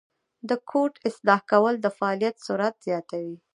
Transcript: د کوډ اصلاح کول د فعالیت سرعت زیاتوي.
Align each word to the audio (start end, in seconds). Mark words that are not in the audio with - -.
د 0.49 0.51
کوډ 0.69 0.93
اصلاح 1.09 1.41
کول 1.51 1.75
د 1.81 1.87
فعالیت 1.97 2.35
سرعت 2.45 2.75
زیاتوي. 2.87 3.35